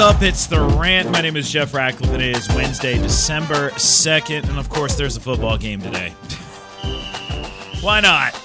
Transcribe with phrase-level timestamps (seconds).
[0.00, 0.22] Up?
[0.22, 1.10] It's the rant.
[1.10, 2.12] My name is Jeff Ratcliffe.
[2.12, 4.48] It is Wednesday, December 2nd.
[4.48, 6.10] And of course, there's a football game today.
[7.80, 8.40] Why not?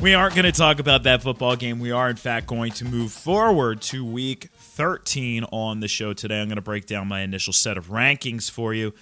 [0.00, 1.78] We aren't going to talk about that football game.
[1.78, 6.40] We are, in fact, going to move forward to week 13 on the show today.
[6.40, 8.94] I'm going to break down my initial set of rankings for you.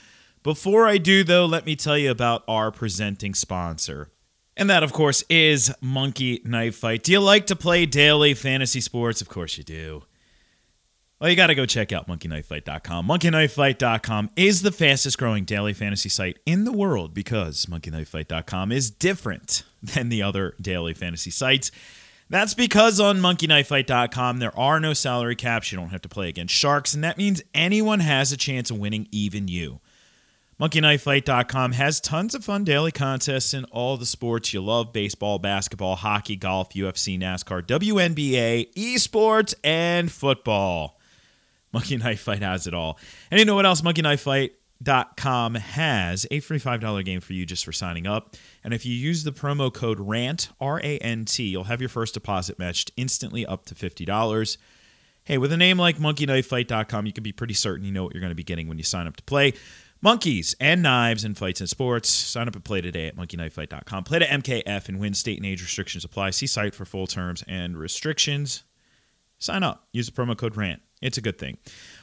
[0.43, 4.11] Before I do, though, let me tell you about our presenting sponsor.
[4.59, 7.03] And that, of course, is Monkey Knife Fight.
[7.03, 9.23] Do you like to play daily fantasy sports?
[9.23, 10.03] Of course you do.
[11.23, 13.07] Well, you got to go check out monkeyknifefight.com.
[13.07, 19.63] Monkeyknifefight.com is the fastest growing daily fantasy site in the world because monkeyknifefight.com is different
[19.85, 21.71] than the other daily fantasy sites.
[22.29, 25.71] That's because on monkeyknifefight.com there are no salary caps.
[25.71, 28.79] You don't have to play against sharks, and that means anyone has a chance of
[28.79, 29.79] winning, even you.
[30.61, 35.95] MonkeyKnifeFight.com has tons of fun daily contests in all the sports you love baseball, basketball,
[35.95, 40.99] hockey, golf, UFC, NASCAR, WNBA, esports, and football.
[41.73, 42.99] Monkey Knife Fight has it all.
[43.31, 43.81] And you know what else?
[43.83, 48.37] MonkeyKnifeFight.com has a free $5 game for you just for signing up.
[48.63, 51.89] And if you use the promo code RANT, R A N T, you'll have your
[51.89, 54.57] first deposit matched instantly up to $50.
[55.25, 58.21] Hey, with a name like MonkeyKnifeFight.com, you can be pretty certain you know what you're
[58.21, 59.55] going to be getting when you sign up to play.
[60.01, 62.09] Monkeys and knives and fights and sports.
[62.09, 64.03] Sign up and play today at monkeyknifefight.com.
[64.03, 66.31] Play to MKF and win state and age restrictions apply.
[66.31, 68.65] See site for full terms and restrictions.
[69.43, 69.89] Sign up.
[69.93, 70.83] Use the promo code RANT.
[71.01, 71.59] It's a good thing.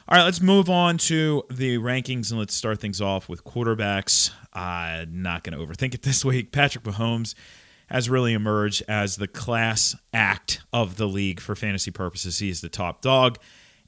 [0.06, 4.30] All right, let's move on to the rankings and let's start things off with quarterbacks.
[4.52, 6.52] I'm uh, not going to overthink it this week.
[6.52, 7.34] Patrick Mahomes
[7.88, 12.38] has really emerged as the class act of the league for fantasy purposes.
[12.38, 13.38] He is the top dog,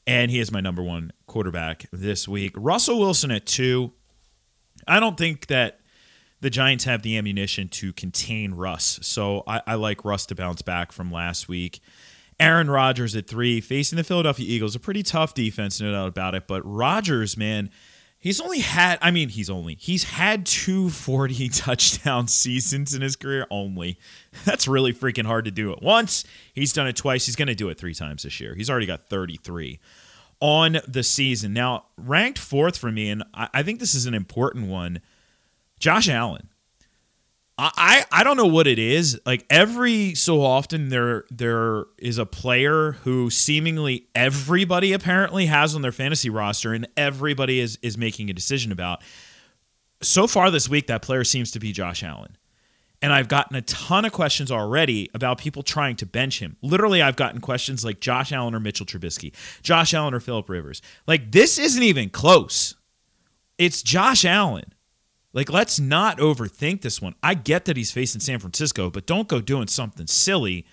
[0.07, 2.55] and he is my number one quarterback this week.
[2.57, 3.93] Russell Wilson at two.
[4.89, 5.81] I don't think that
[6.41, 10.63] the Giants have the ammunition to contain Russ, so I, I like Russ to bounce
[10.63, 11.81] back from last week.
[12.43, 16.35] Aaron Rodgers at three, facing the Philadelphia Eagles, a pretty tough defense, no doubt about
[16.35, 16.49] it.
[16.49, 17.71] But Rodgers, man,
[18.19, 23.15] he's only had, I mean, he's only, he's had two 40 touchdown seasons in his
[23.15, 23.97] career only.
[24.45, 26.25] That's really freaking hard to do it once.
[26.53, 27.27] He's done it twice.
[27.27, 28.57] He's going to do it three times this year.
[28.57, 29.79] He's already got 33
[30.41, 31.53] on the season.
[31.53, 35.01] Now, ranked fourth for me, and I think this is an important one
[35.79, 36.49] Josh Allen.
[37.59, 39.21] I, I don't know what it is.
[39.27, 45.83] Like every so often there there is a player who seemingly everybody apparently has on
[45.83, 49.03] their fantasy roster and everybody is is making a decision about.
[50.01, 52.37] So far this week that player seems to be Josh Allen.
[53.03, 56.57] And I've gotten a ton of questions already about people trying to bench him.
[56.63, 60.81] Literally, I've gotten questions like Josh Allen or Mitchell Trubisky, Josh Allen or Philip Rivers.
[61.09, 62.77] Like, this isn't even close.
[63.59, 64.73] It's Josh Allen.
[65.33, 67.15] Like, let's not overthink this one.
[67.23, 70.67] I get that he's facing San Francisco, but don't go doing something silly,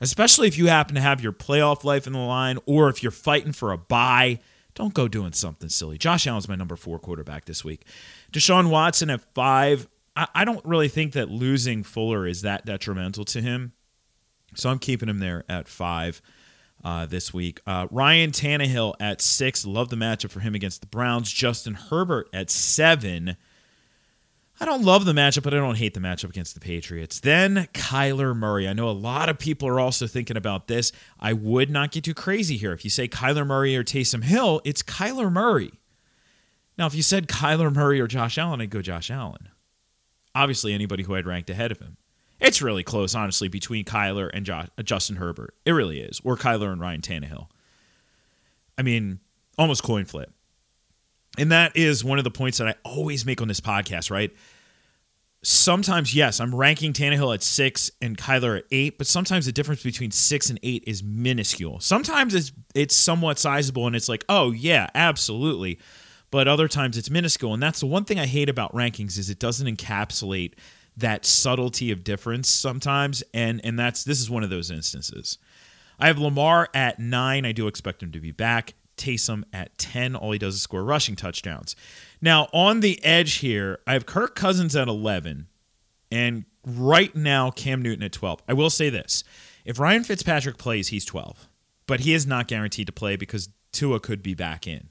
[0.00, 3.10] especially if you happen to have your playoff life in the line or if you're
[3.10, 4.38] fighting for a bye.
[4.74, 5.98] Don't go doing something silly.
[5.98, 7.84] Josh Allen's my number four quarterback this week.
[8.32, 9.88] Deshaun Watson at five.
[10.14, 13.72] I, I don't really think that losing Fuller is that detrimental to him.
[14.54, 16.22] So I'm keeping him there at five.
[16.82, 17.60] Uh, this week.
[17.66, 19.66] Uh, Ryan Tannehill at six.
[19.66, 21.30] Love the matchup for him against the Browns.
[21.30, 23.36] Justin Herbert at seven.
[24.62, 27.20] I don't love the matchup, but I don't hate the matchup against the Patriots.
[27.20, 28.68] Then Kyler Murray.
[28.68, 30.92] I know a lot of people are also thinking about this.
[31.18, 32.72] I would not get too crazy here.
[32.72, 35.70] If you say Kyler Murray or Taysom Hill, it's Kyler Murray.
[36.76, 39.48] Now, if you said Kyler Murray or Josh Allen, I'd go Josh Allen.
[40.34, 41.96] Obviously, anybody who I'd ranked ahead of him.
[42.38, 44.46] It's really close, honestly, between Kyler and
[44.86, 45.54] Justin Herbert.
[45.64, 46.20] It really is.
[46.22, 47.48] Or Kyler and Ryan Tannehill.
[48.78, 49.20] I mean,
[49.58, 50.32] almost coin flip.
[51.38, 54.34] And that is one of the points that I always make on this podcast, right?
[55.42, 59.82] Sometimes, yes, I'm ranking Tannehill at six and Kyler at eight, but sometimes the difference
[59.82, 61.80] between six and eight is minuscule.
[61.80, 65.78] Sometimes it's it's somewhat sizable and it's like, oh yeah, absolutely.
[66.30, 67.54] But other times it's minuscule.
[67.54, 70.54] And that's the one thing I hate about rankings is it doesn't encapsulate
[70.98, 73.22] that subtlety of difference sometimes.
[73.32, 75.38] And and that's this is one of those instances.
[75.98, 77.46] I have Lamar at nine.
[77.46, 78.74] I do expect him to be back.
[79.00, 80.14] Taysom at 10.
[80.14, 81.74] All he does is score rushing touchdowns.
[82.20, 85.48] Now, on the edge here, I have Kirk Cousins at 11
[86.12, 88.42] and right now Cam Newton at 12.
[88.48, 89.24] I will say this
[89.64, 91.48] if Ryan Fitzpatrick plays, he's 12,
[91.86, 94.88] but he is not guaranteed to play because Tua could be back in.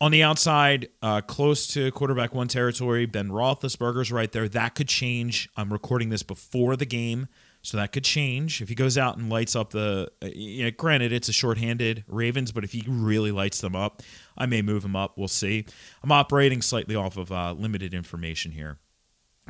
[0.00, 4.48] On the outside, uh, close to quarterback one territory, Ben Roethlisberger's right there.
[4.48, 5.48] That could change.
[5.56, 7.28] I'm recording this before the game.
[7.64, 10.12] So that could change if he goes out and lights up the.
[10.22, 14.02] Uh, you know, granted, it's a shorthanded Ravens, but if he really lights them up,
[14.36, 15.16] I may move him up.
[15.16, 15.64] We'll see.
[16.02, 18.76] I'm operating slightly off of uh, limited information here,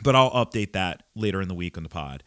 [0.05, 2.23] but I'll update that later in the week on the pod.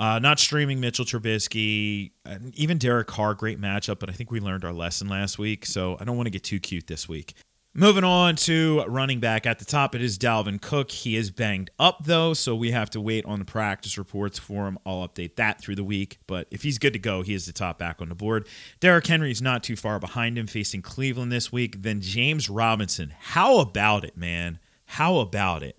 [0.00, 2.12] Uh, not streaming Mitchell Trubisky,
[2.54, 5.96] even Derek Carr, great matchup, but I think we learned our lesson last week, so
[6.00, 7.34] I don't want to get too cute this week.
[7.78, 10.90] Moving on to running back at the top, it is Dalvin Cook.
[10.90, 14.66] He is banged up though, so we have to wait on the practice reports for
[14.66, 14.80] him.
[14.84, 17.52] I'll update that through the week, but if he's good to go, he is the
[17.52, 18.48] top back on the board.
[18.80, 21.80] Derrick Henry is not too far behind him, facing Cleveland this week.
[21.82, 23.14] Then James Robinson.
[23.16, 24.58] How about it, man?
[24.86, 25.78] How about it?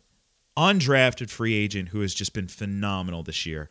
[0.55, 3.69] Undrafted free agent who has just been phenomenal this year.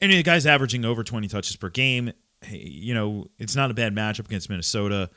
[0.00, 2.10] And the guy's averaging over 20 touches per game.
[2.48, 5.10] You know, it's not a bad matchup against Minnesota.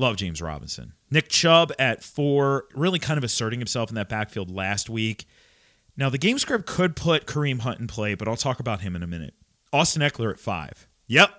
[0.00, 0.94] Love James Robinson.
[1.10, 5.26] Nick Chubb at four, really kind of asserting himself in that backfield last week.
[5.94, 8.96] Now, the game script could put Kareem Hunt in play, but I'll talk about him
[8.96, 9.34] in a minute.
[9.74, 10.88] Austin Ekeler at five.
[11.08, 11.30] Yep.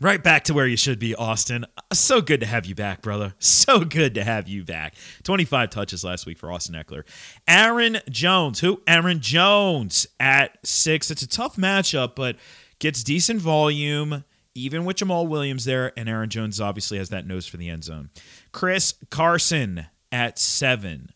[0.00, 1.66] Right back to where you should be, Austin.
[1.92, 3.34] So good to have you back, brother.
[3.40, 4.94] So good to have you back.
[5.24, 7.02] 25 touches last week for Austin Ekeler.
[7.48, 8.60] Aaron Jones.
[8.60, 8.82] Who?
[8.86, 11.10] Aaron Jones at six.
[11.10, 12.36] It's a tough matchup, but
[12.78, 14.22] gets decent volume
[14.54, 17.84] even with Jamaal Williams there, and Aaron Jones obviously has that nose for the end
[17.84, 18.10] zone.
[18.52, 21.10] Chris Carson at seven.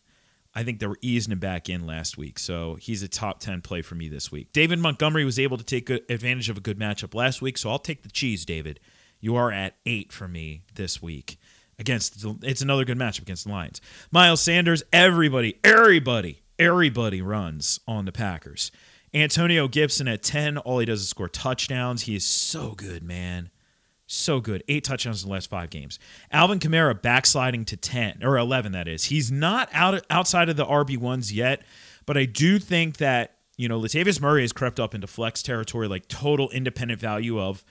[0.55, 3.61] I think they were easing him back in last week, so he's a top 10
[3.61, 4.52] play for me this week.
[4.52, 7.79] David Montgomery was able to take advantage of a good matchup last week, so I'll
[7.79, 8.81] take the cheese, David.
[9.20, 11.38] You are at eight for me this week.
[11.79, 13.81] Against it's another good matchup against the Lions.
[14.11, 18.73] Miles Sanders, everybody, everybody, everybody runs on the Packers.
[19.14, 22.02] Antonio Gibson at 10, all he does is score touchdowns.
[22.02, 23.50] He is so good, man.
[24.06, 24.64] So good.
[24.69, 25.99] Eight touchdowns in the last five games.
[26.31, 29.05] Alvin Kamara backsliding to 10, or 11, that is.
[29.05, 31.62] He's not out outside of the RB1s yet,
[32.06, 35.88] but I do think that, you know, Latavius Murray has crept up into flex territory,
[35.88, 37.64] like total independent value of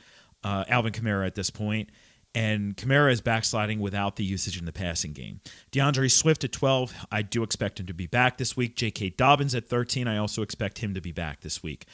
[0.44, 1.90] uh, Alvin Kamara at this point
[2.38, 5.42] and Kamara is backsliding without the usage in the passing game.
[5.72, 8.76] D'Andre Swift at 12, I do expect him to be back this week.
[8.76, 9.10] J.K.
[9.10, 11.88] Dobbins at 13, I also expect him to be back this week.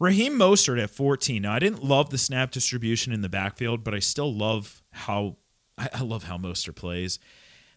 [0.00, 1.42] Raheem Mostert at 14.
[1.42, 5.36] Now, I didn't love the snap distribution in the backfield, but I still love how
[5.78, 7.20] I love how Mostert plays.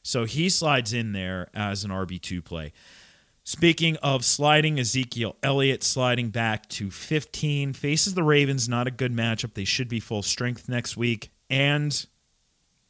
[0.02, 2.74] So he slides in there as an RB2 play.
[3.44, 7.74] Speaking of sliding, Ezekiel Elliott sliding back to 15.
[7.74, 9.54] Faces the Ravens, not a good matchup.
[9.54, 12.06] They should be full strength next week and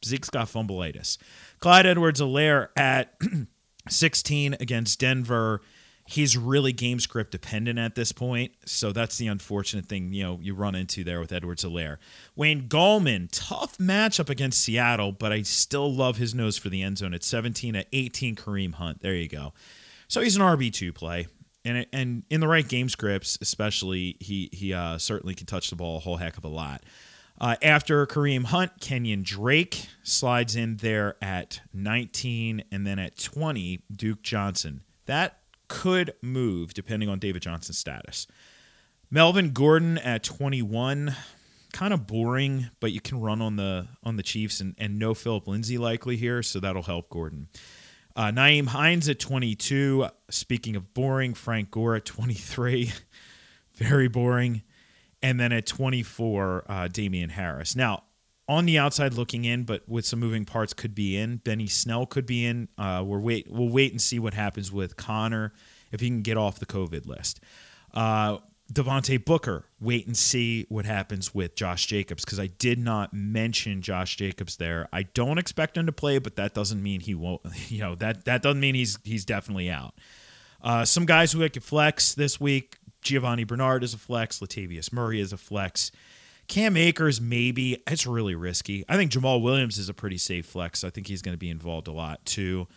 [0.04, 1.18] Zeke's got fumbleitis.
[1.60, 3.14] Clyde Edwards-Helaire at
[3.88, 5.60] 16 against Denver.
[6.06, 8.52] He's really game script dependent at this point.
[8.64, 11.98] So that's the unfortunate thing, you know, you run into there with Edwards-Helaire.
[12.34, 16.98] Wayne Gallman, tough matchup against Seattle, but I still love his nose for the end
[16.98, 19.02] zone at 17 at 18 Kareem Hunt.
[19.02, 19.52] There you go.
[20.06, 21.26] So he's an RB2 play.
[21.64, 25.76] And, and in the right game scripts, especially, he he uh, certainly can touch the
[25.76, 26.82] ball a whole heck of a lot.
[27.40, 33.82] Uh, after Kareem Hunt, Kenyon Drake slides in there at 19, and then at 20,
[33.94, 34.82] Duke Johnson.
[35.06, 35.38] That
[35.68, 38.26] could move depending on David Johnson's status.
[39.10, 41.14] Melvin Gordon at 21,
[41.72, 45.14] kind of boring, but you can run on the on the Chiefs and, and no
[45.14, 47.48] Philip Lindsay likely here, so that'll help Gordon.
[48.16, 50.08] Uh, Nyheim Hines at 22.
[50.28, 52.92] Speaking of boring, Frank Gore at 23.
[53.74, 54.62] Very boring
[55.22, 57.74] and then at 24, uh, Damien Harris.
[57.74, 58.04] Now,
[58.48, 61.36] on the outside looking in, but with some moving parts, could be in.
[61.36, 62.68] Benny Snell could be in.
[62.78, 63.46] Uh, we're wait.
[63.50, 65.52] We'll wait and see what happens with Connor
[65.92, 67.40] if he can get off the COVID list.
[67.92, 68.38] Uh,
[68.72, 73.80] Devontae Booker, wait and see what happens with Josh Jacobs because I did not mention
[73.80, 74.88] Josh Jacobs there.
[74.92, 77.40] I don't expect him to play, but that doesn't mean he won't.
[77.68, 79.94] You know that that doesn't mean he's he's definitely out.
[80.62, 84.40] Uh, some guys who I could flex this week: Giovani Bernard is a flex.
[84.40, 85.90] Latavius Murray is a flex.
[86.48, 87.82] Cam Akers, maybe.
[87.86, 88.84] It's really risky.
[88.88, 90.82] I think Jamaal Williams is a pretty safe flex.
[90.82, 92.66] I think he's going to be involved a lot too.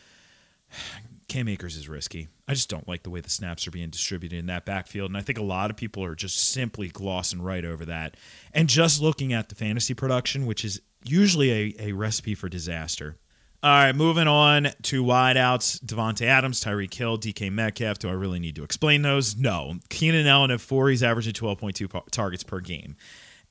[1.28, 2.28] Cam Akers is risky.
[2.46, 5.10] I just don't like the way the snaps are being distributed in that backfield.
[5.10, 8.18] And I think a lot of people are just simply glossing right over that
[8.54, 13.16] and just looking at the fantasy production, which is usually a, a recipe for disaster.
[13.64, 15.86] All right, moving on to wideouts.
[15.86, 18.00] Davante Adams, Tyreek Hill, DK Metcalf.
[18.00, 19.38] Do I really need to explain those?
[19.38, 19.76] No.
[19.90, 20.90] Keenan Allen at four.
[20.90, 22.96] He's averaging 12.2 targets per game.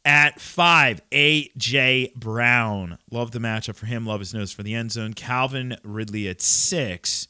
[0.05, 2.15] At five, A.J.
[2.17, 2.99] Brown.
[3.13, 4.05] Love the matchup for him.
[4.05, 5.13] Love his nose for the end zone.
[5.13, 7.29] Calvin Ridley at six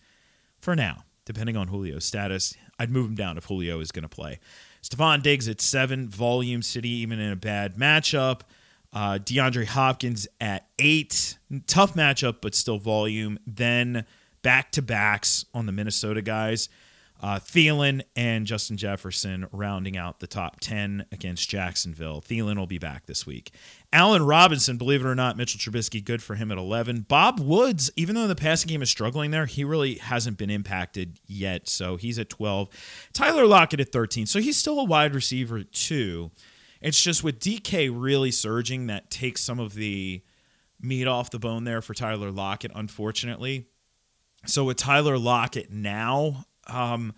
[0.59, 2.55] for now, depending on Julio's status.
[2.79, 4.41] I'd move him down if Julio is going to play.
[4.83, 6.09] Stefon Diggs at seven.
[6.09, 8.41] Volume City, even in a bad matchup.
[8.93, 11.39] Uh, DeAndre Hopkins at eight.
[11.67, 13.39] Tough matchup, but still volume.
[13.47, 14.05] Then
[14.43, 16.69] back to backs on the Minnesota guys.
[17.23, 22.23] Uh, Thielen and Justin Jefferson rounding out the top 10 against Jacksonville.
[22.23, 23.53] Thielen will be back this week.
[23.93, 27.05] Allen Robinson, believe it or not, Mitchell Trubisky, good for him at 11.
[27.09, 31.21] Bob Woods, even though the passing game is struggling there, he really hasn't been impacted
[31.27, 31.69] yet.
[31.69, 32.71] So he's at 12.
[33.13, 34.25] Tyler Lockett at 13.
[34.25, 36.31] So he's still a wide receiver, too.
[36.81, 40.23] It's just with DK really surging, that takes some of the
[40.81, 43.67] meat off the bone there for Tyler Lockett, unfortunately.
[44.47, 47.13] So with Tyler Lockett now, um,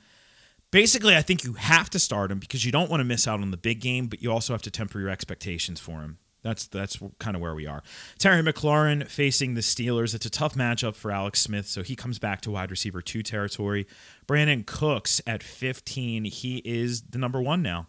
[0.73, 3.41] basically, I think you have to start him because you don't want to miss out
[3.41, 6.19] on the big game, but you also have to temper your expectations for him.
[6.43, 7.85] That's that's kind of where we are.
[8.19, 10.13] Terry McLaurin facing the Steelers.
[10.13, 13.23] It's a tough matchup for Alex Smith, so he comes back to wide receiver two
[13.23, 13.87] territory.
[14.27, 16.25] Brandin Cooks at 15.
[16.25, 17.87] He is the number one now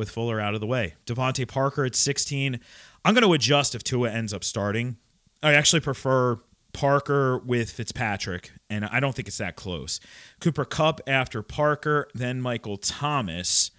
[0.00, 0.94] with Fuller out of the way.
[1.06, 2.58] DeVante Parker at 16.
[3.04, 4.96] I'm going to adjust if Tua ends up starting.
[5.42, 6.40] I actually prefer
[6.72, 10.00] Parker with Fitzpatrick, and I don't think it's that close.
[10.40, 13.70] Cooper Kupp after Parker, then Michael Thomas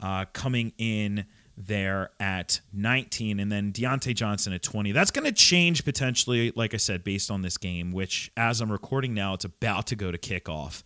[0.00, 1.26] uh, coming in
[1.56, 4.92] there at 19, and then Diontae Johnson at 20.
[4.92, 8.72] That's going to change potentially, like I said, based on this game, which as I'm
[8.72, 10.82] recording now, it's about to go to kickoff.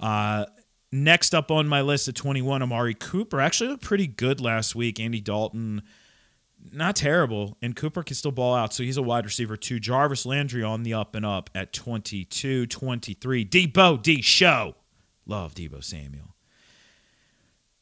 [0.00, 0.46] Uh,
[0.92, 5.00] next up on my list at 21, Amari Cooper actually looked pretty good last week.
[5.00, 5.82] Andy Dalton
[6.70, 9.80] not terrible, and Cooper can still ball out, so he's a wide receiver too.
[9.80, 13.44] Jarvis Landry on the up and up at 22, 23.
[13.44, 14.76] Deebo D Show.
[15.26, 16.36] Love Deebo Samuel.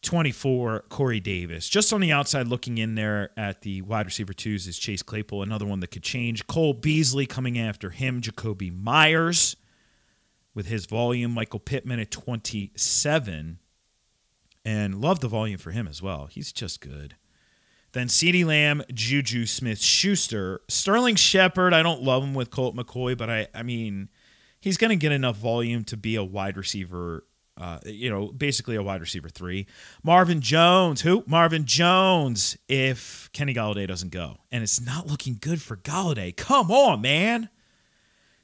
[0.02, 1.68] 24, Corey Davis.
[1.68, 5.42] Just on the outside looking in there at the wide receiver twos is Chase Claypool,
[5.42, 6.46] another one that could change.
[6.46, 8.22] Cole Beasley coming after him.
[8.22, 9.56] Jakobi Meyers
[10.54, 11.32] with his volume.
[11.32, 13.58] Michael Pittman at 27.
[14.64, 16.26] And love the volume for him as well.
[16.26, 17.16] He's just good.
[17.92, 21.74] Then CeeDee Lamb, Juju Smith Schuster, Sterling Shepard.
[21.74, 24.08] I don't love him with Colt McCoy, but I, I mean,
[24.60, 27.24] he's going to get enough volume to be a wide receiver.
[27.56, 29.66] Uh, you know, basically a wide receiver three.
[30.02, 31.24] Marvin Jones, who?
[31.26, 34.38] Marvin Jones, if Kenny Golladay doesn't go.
[34.50, 36.34] And it's not looking good for Golladay.
[36.34, 37.50] Come on, man.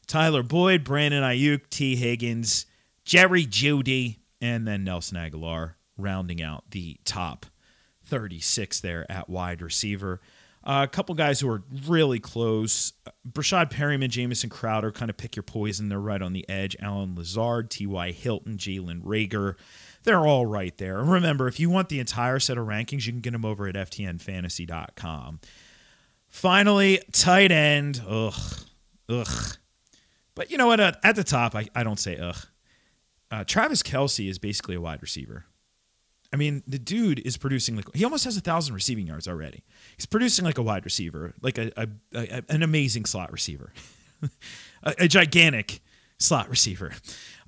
[0.07, 2.67] Tyler Boyd, Brandon Aiyuk, Tee Higgins,
[3.05, 7.47] Jerry Jeudy, and then Nelson Agholor rounding out the top
[8.05, 10.21] 36 there at wide receiver.
[10.63, 12.93] Uh, a couple guys who are really close.
[13.29, 15.89] Breshad Perriman, Jamison Crowder, kind of pick your poison.
[15.89, 16.77] They're right on the edge.
[16.81, 18.11] Allen Lazard, T.Y.
[18.11, 19.55] Hilton, Jalen Reagor.
[20.03, 21.03] They're all right there.
[21.03, 23.77] Remember, if you want the entire set of rankings, you can get them over at
[23.77, 25.41] FTNFantasy.com.
[26.29, 28.03] Finally, tight end.
[28.07, 28.35] Ugh.
[29.09, 29.57] Ugh.
[30.37, 30.79] But you know what?
[30.79, 32.37] At the top, I, I don't say ugh.
[33.29, 35.47] Uh, Travis Kelce is basically a wide receiver.
[36.33, 39.65] I mean, the dude is producing like he almost has a thousand receiving yards already.
[39.97, 43.73] He's producing like a wide receiver, like a, a, a an amazing slot receiver,
[44.83, 45.81] a, a, gigantic
[46.19, 46.93] slot receiver,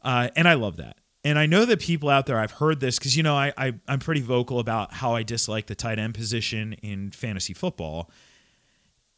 [0.02, 0.96] uh, and I love that.
[1.24, 3.74] And I know that people out there, I've heard this because you know I, I
[3.86, 8.10] I'm pretty vocal about how I dislike the tight end position in fantasy football,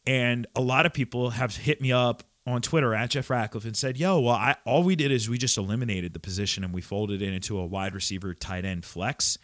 [0.05, 3.75] and a lot of people have hit me up on Twitter at Jeff Ratcliffe and
[3.75, 6.81] said, "Yo, well, I, all we did is we just eliminated the position and we
[6.81, 9.37] folded it into a wide receiver tight end flex."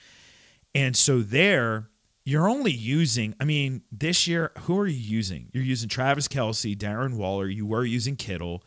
[0.73, 1.89] And so there,
[2.25, 3.35] you're only using.
[3.39, 5.49] I mean, this year, who are you using?
[5.53, 7.47] You're using Travis Kelce, Darren Waller.
[7.47, 8.63] You were using Kittle.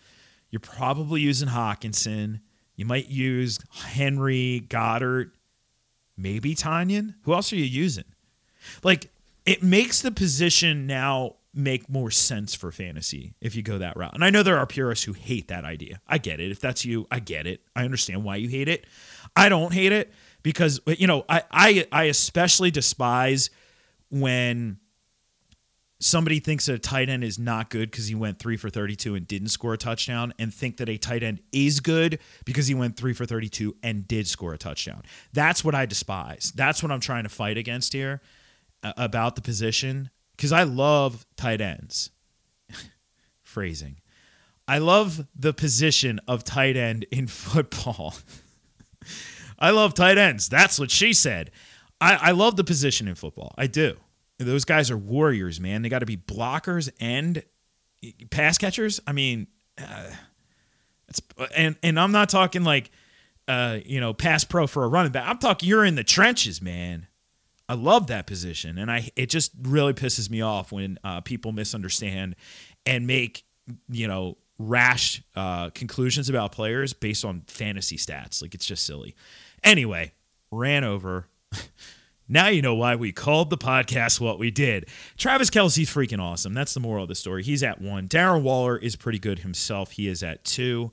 [0.50, 2.40] You're probably using Hockenson.
[2.76, 5.32] You might use Henry Goedert,
[6.16, 7.14] maybe Tonyan.
[7.24, 8.04] Who else are you using?
[8.82, 9.10] Like,
[9.44, 14.14] it makes the position now make more sense for fantasy if you go that route.
[14.14, 16.00] And I know there are purists who hate that idea.
[16.08, 16.50] I get it.
[16.50, 17.62] If that's you, I get it.
[17.76, 18.86] I understand why you hate it.
[19.36, 20.12] I don't hate it
[20.42, 23.50] because you know, I I I especially despise
[24.10, 24.78] when
[26.00, 29.14] somebody thinks that a tight end is not good because he went three for 32
[29.14, 32.74] and didn't score a touchdown, and think that a tight end is good because he
[32.74, 35.02] went three for 32 and did score a touchdown.
[35.32, 36.52] That's what I despise.
[36.56, 38.20] That's what I'm trying to fight against here
[38.82, 42.08] uh, about the position because I love tight ends.
[43.42, 44.00] Phrasing.
[44.66, 48.14] I love the position of tight end in football.
[49.58, 50.48] I love tight ends.
[50.48, 51.50] That's what she said.
[52.00, 53.54] I, I love the position in football.
[53.58, 53.98] I do.
[54.38, 55.82] Those guys are warriors, man.
[55.82, 57.42] They got to be blockers and
[58.30, 58.98] pass catchers.
[59.06, 60.10] I mean, uh,
[61.08, 61.20] it's
[61.54, 62.90] and and I'm not talking like
[63.46, 65.28] uh, you know pass pro for a running back.
[65.28, 67.08] I'm talking you're in the trenches, man.
[67.70, 71.52] I love that position, and I it just really pisses me off when uh, people
[71.52, 72.34] misunderstand
[72.84, 73.44] and make
[73.88, 78.42] you know rash uh, conclusions about players based on fantasy stats.
[78.42, 79.14] Like it's just silly.
[79.62, 80.10] Anyway,
[80.50, 81.28] ran over.
[82.28, 84.88] now you know why we called the podcast what we did.
[85.16, 86.54] Travis Kelce's freaking awesome.
[86.54, 87.44] That's the moral of the story.
[87.44, 88.08] He's at one.
[88.08, 89.92] Darren Waller is pretty good himself.
[89.92, 90.90] He is at two.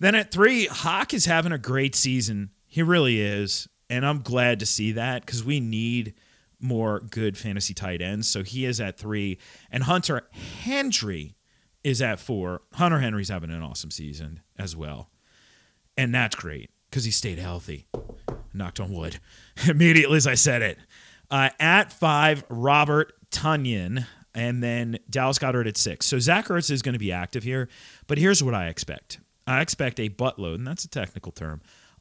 [0.00, 3.70] Then at three, Hawk is having a great season He really is.
[3.90, 6.14] And I'm glad to see that because we need
[6.60, 8.28] more good fantasy tight ends.
[8.28, 9.38] So he is at three.
[9.70, 10.22] And Hunter
[10.62, 11.34] Henry
[11.82, 12.62] is at four.
[12.74, 15.10] Hunter Henry's having an awesome season as well.
[15.96, 17.88] And that's great because he stayed healthy.
[18.52, 19.18] Knocked on wood
[19.68, 20.78] immediately as I said it.
[21.30, 26.06] Uh, at five, Robert Tonyan, and then Dallas Goedert at six.
[26.06, 27.68] So Zach Ertz is going to be active here,
[28.06, 29.20] but here's what I expect.
[29.46, 31.60] I expect a buttload, and that's a technical term,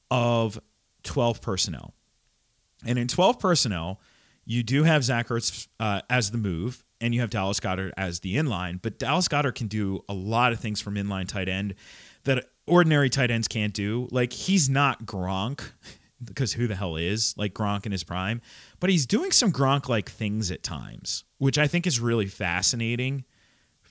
[0.09, 0.59] of
[1.03, 1.93] 12 personnel.
[2.85, 3.99] And in 12 personnel,
[4.45, 8.21] you do have Zach Ertz uh, as the move, and you have Dallas Goedert as
[8.21, 8.81] the inline.
[8.81, 11.75] But Dallas Goedert can do a lot of things from inline tight end
[12.23, 14.07] that ordinary tight ends can't do.
[14.11, 15.61] Like he's not Gronk
[16.23, 18.41] because who the hell is like Gronk in his prime,
[18.79, 23.25] but he's doing some Gronk like things at times, which I think is really fascinating.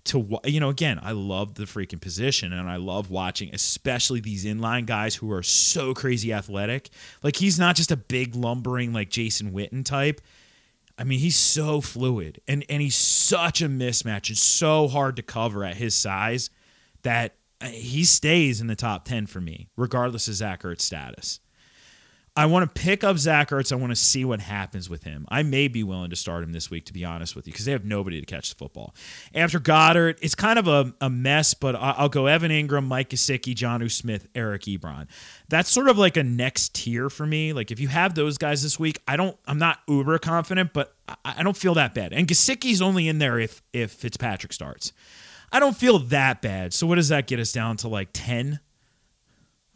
[0.09, 4.45] To you know, again, I love the freaking position, and I love watching, especially these
[4.45, 6.91] inline guys who are so crazy athletic.
[7.23, 10.21] Like he's not just a big lumbering like Jason Witten type.
[10.99, 15.23] I mean, he's so fluid, and and he's such a mismatch and so hard to
[15.23, 16.51] cover at his size
[17.03, 21.41] that uh, he stays in the top 10 for me, regardless of Zach Ertz status.
[22.39, 23.73] I want to pick up Zach Ertz.
[23.73, 25.27] I want to see what happens with him.
[25.29, 27.65] I may be willing to start him this week, to be honest with you, because
[27.65, 28.95] they have nobody to catch the football.
[29.35, 33.57] After Goedert, it's kind of a, a mess, but I'll go Evan Engram, Mike Gesicki,
[33.57, 35.09] Jonnu Smith, Eric Ebron.
[35.49, 37.53] That's sort of like a next tier for me.
[37.53, 39.37] Like if you have those guys this week, I don't.
[39.45, 42.13] I'm not uber confident, but I, I don't feel that bad.
[42.13, 44.93] And Gesicki's only in there if if Fitzpatrick starts.
[45.51, 46.73] I don't feel that bad.
[46.73, 48.61] So what does that get us down to like 10?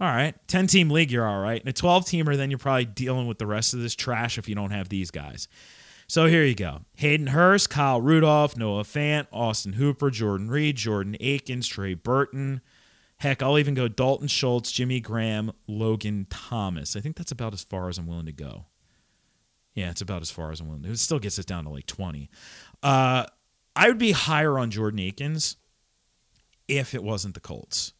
[0.01, 0.35] All right.
[0.49, 1.61] 10 team league, you're all right.
[1.61, 4.49] In a 12 teamer, then you're probably dealing with the rest of this trash if
[4.49, 5.49] you don't have these guys.
[6.09, 6.81] So here you go.
[6.97, 12.61] Hayden Hurst, Kyle Rudolph, Noah Fant, Austin Hooper, Jordan Reed, Jordan Akins, Trey Burton.
[13.19, 16.97] Heck, I'll even go Dalton Schultz, Jimmy Graham, Logan Thomas.
[16.97, 18.67] I think that's about as far as I'm willing to go.
[19.75, 20.91] Yeah, it's about as far as I'm willing to.
[20.91, 22.29] It still gets us down to like 20.
[22.83, 23.25] Uh,
[23.75, 25.57] I would be higher on Jordan Akins
[26.69, 27.95] if it wasn't the Colts.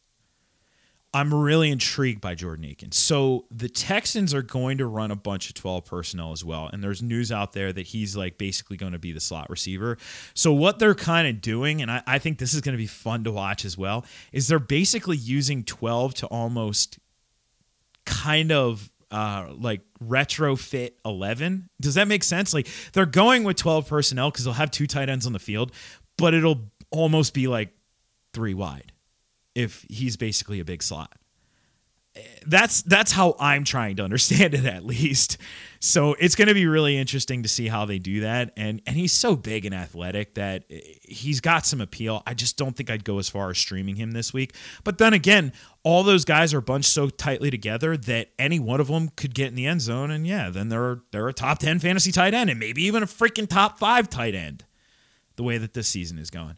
[1.15, 2.97] I'm really intrigued by Jordan Akins.
[2.97, 6.71] So the Texans are going to run a bunch of 12 personnel as well.
[6.73, 9.99] And there's news out there that he's like basically going to be the slot receiver.
[10.33, 12.87] So what they're kind of doing, and I, I think this is going to be
[12.87, 16.97] fun to watch as well, is they're basically using 12 to almost
[18.05, 21.69] kind of uh, like retrofit 11.
[21.79, 22.55] Does that make sense?
[22.55, 25.73] Like they're going with 12 personnel because they'll have two tight ends on the field,
[26.17, 27.69] but it'll almost be like
[28.33, 28.92] three wide
[29.55, 31.13] if he's basically a big slot.
[32.45, 35.37] That's that's how I'm trying to understand it at least.
[35.79, 38.95] So it's going to be really interesting to see how they do that and and
[38.95, 42.21] he's so big and athletic that he's got some appeal.
[42.27, 44.53] I just don't think I'd go as far as streaming him this week.
[44.83, 48.87] But then again, all those guys are bunched so tightly together that any one of
[48.87, 51.79] them could get in the end zone and yeah, then they're they're a top 10
[51.79, 54.65] fantasy tight end and maybe even a freaking top 5 tight end
[55.35, 56.55] the way that this season is going.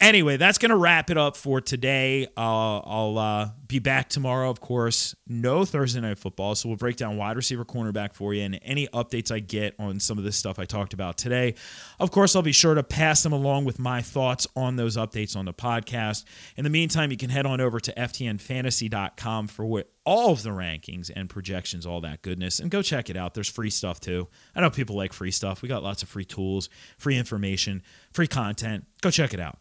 [0.00, 2.24] Anyway, that's going to wrap it up for today.
[2.36, 5.16] Uh, I'll uh, be back tomorrow, of course.
[5.26, 8.86] No Thursday night football, so we'll break down wide receiver cornerback for you and any
[8.88, 11.56] updates I get on some of this stuff I talked about today.
[11.98, 15.34] Of course, I'll be sure to pass them along with my thoughts on those updates
[15.34, 16.24] on the podcast.
[16.56, 20.50] In the meantime, you can head on over to ftnfantasy.com for what all of the
[20.50, 23.34] rankings and projections, all that goodness, and go check it out.
[23.34, 24.28] There's free stuff too.
[24.54, 25.60] I know people like free stuff.
[25.60, 27.82] We got lots of free tools, free information,
[28.12, 28.86] free content.
[29.02, 29.58] Go check it out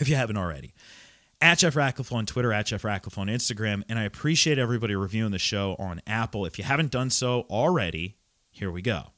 [0.00, 0.74] if you haven't already.
[1.40, 5.32] At Jeff Ratcliffe on Twitter, at Jeff Ratcliffe on Instagram, and I appreciate everybody reviewing
[5.32, 6.46] the show on Apple.
[6.46, 8.16] If you haven't done so already,
[8.50, 9.12] here we go.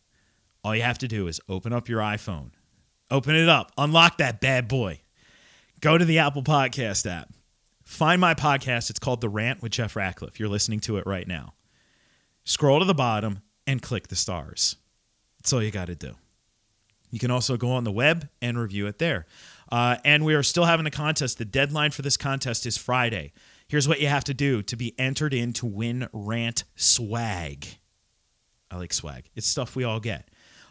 [0.64, 2.50] All you have to do is open up your iPhone,
[3.10, 5.00] open it up, unlock that bad boy,
[5.80, 7.32] go to the Apple Podcast app,
[7.84, 8.90] find my podcast.
[8.90, 10.40] It's called The Rant with Jeff Ratcliffe.
[10.40, 11.54] You're listening to it right now.
[12.44, 14.76] Scroll to the bottom and click the stars.
[15.38, 16.16] That's all you got to do.
[17.10, 19.26] You can also go on the web and review it there.
[19.70, 21.38] Uh, and we are still having a contest.
[21.38, 23.32] The deadline for this contest is Friday.
[23.68, 27.66] Here's what you have to do to be entered in to win rant swag.
[28.70, 30.28] I like swag, it's stuff we all get.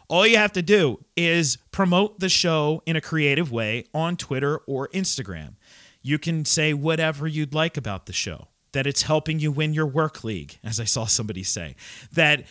[0.08, 4.58] All you have to do is promote the show in a creative way on Twitter
[4.66, 5.54] or Instagram.
[6.02, 9.86] You can say whatever you'd like about the show, that it's helping you win your
[9.86, 11.76] work league, as I saw somebody say,
[12.12, 12.44] that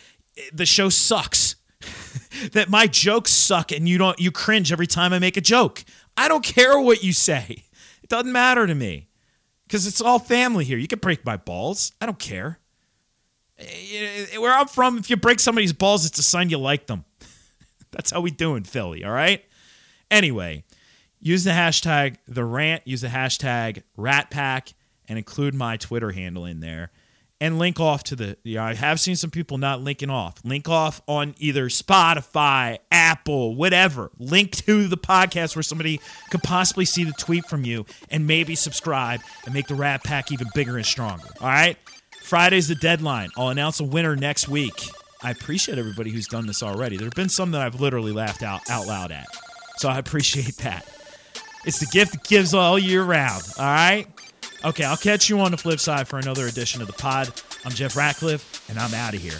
[0.52, 1.56] the show sucks.
[2.52, 5.84] that my jokes suck and you don't you cringe every time I make a joke.
[6.18, 7.64] I don't care what you say.
[8.02, 9.08] It doesn't matter to me
[9.66, 10.76] because it's all family here.
[10.76, 11.92] You can break my balls.
[12.00, 12.58] I don't care.
[13.58, 17.04] Eh, where I'm from, if you break somebody's balls, it's a sign you like them.
[17.92, 19.44] That's how we do in Philly, all right?
[20.10, 20.64] Anyway,
[21.20, 24.72] use the hashtag the rant, use the hashtag rat pack,
[25.08, 26.90] and include my Twitter handle in there.
[27.40, 28.36] And link off to the.
[28.42, 30.36] Yeah, I have seen some people not linking off.
[30.44, 34.10] Link off on either Spotify, Apple, whatever.
[34.18, 38.54] Link to the podcast where somebody could possibly see the tweet from you and maybe
[38.54, 41.28] subscribe and make the Rat Pack even bigger and stronger.
[41.40, 41.76] All right.
[42.22, 43.30] Friday's the deadline.
[43.36, 44.74] I'll announce a winner next week.
[45.22, 46.96] I appreciate everybody who's done this already.
[46.96, 49.26] There have been some that I've literally laughed out out loud at,
[49.78, 50.86] so I appreciate that.
[51.64, 53.42] It's the gift that gives all year round.
[53.58, 54.06] All right.
[54.64, 57.30] Okay, I'll catch you on the flip side for another edition of the pod.
[57.64, 59.38] I'm Jeff Ratcliffe, and I'm out of here.